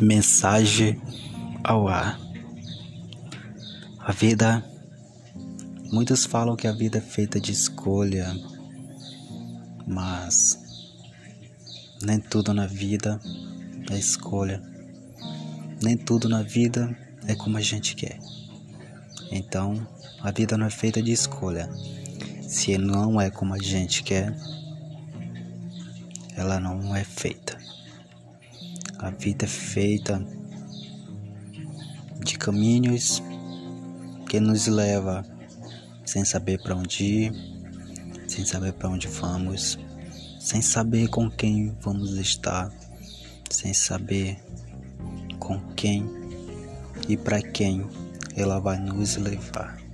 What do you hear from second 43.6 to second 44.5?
saber